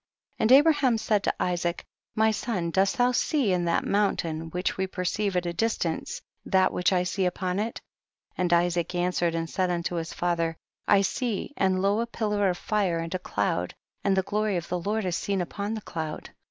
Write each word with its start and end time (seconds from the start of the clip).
43. 0.39 0.43
And 0.55 0.59
Abraham 0.59 0.97
said 0.97 1.21
to 1.25 1.33
Isaac, 1.39 1.83
my 2.15 2.31
son 2.31 2.71
dost 2.71 2.97
thou 2.97 3.11
see 3.11 3.51
in 3.53 3.65
that 3.65 3.85
moun 3.85 4.15
tain, 4.15 4.49
which 4.49 4.75
we 4.75 4.87
perceive 4.87 5.35
at 5.35 5.45
a 5.45 5.53
distance, 5.53 6.23
that 6.43 6.73
which 6.73 6.91
I 6.91 7.03
see 7.03 7.27
upon 7.27 7.59
it? 7.59 7.79
44. 8.35 8.35
And 8.41 8.53
Isaac 8.53 8.95
answered 8.95 9.35
and 9.35 9.47
said 9.47 9.69
unto 9.69 9.97
his 9.97 10.11
father, 10.11 10.57
I 10.87 11.01
see 11.01 11.53
and 11.55 11.83
lo 11.83 11.99
a 11.99 12.07
pillar 12.07 12.49
of 12.49 12.57
fire 12.57 12.97
and 12.97 13.13
a 13.13 13.19
cloud, 13.19 13.75
and 14.03 14.17
the 14.17 14.23
glory 14.23 14.57
of 14.57 14.69
the 14.69 14.79
Lord 14.79 15.05
is 15.05 15.15
seen 15.15 15.39
upon 15.39 15.75
the 15.75 15.81
cloud. 15.81 16.31